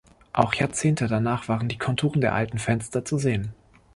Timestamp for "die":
1.69-1.77